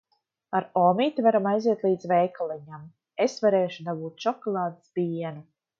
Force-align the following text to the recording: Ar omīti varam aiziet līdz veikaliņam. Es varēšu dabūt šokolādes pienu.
Ar 0.59 0.63
omīti 0.83 1.25
varam 1.27 1.49
aiziet 1.51 1.85
līdz 1.89 2.09
veikaliņam. 2.13 2.89
Es 3.27 3.39
varēšu 3.47 3.89
dabūt 3.91 4.27
šokolādes 4.29 4.95
pienu. 4.99 5.51